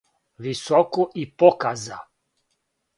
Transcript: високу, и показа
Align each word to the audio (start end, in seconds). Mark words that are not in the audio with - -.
високу, 0.37 1.11
и 1.15 1.25
показа 1.37 2.03